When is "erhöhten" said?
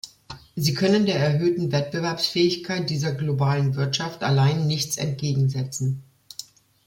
1.19-1.71